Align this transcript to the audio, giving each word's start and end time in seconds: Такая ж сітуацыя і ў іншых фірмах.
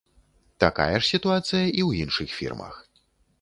Такая 0.63 0.95
ж 0.95 1.01
сітуацыя 1.11 1.61
і 1.65 1.67
ў 1.67 1.89
іншых 2.07 2.33
фірмах. 2.39 2.73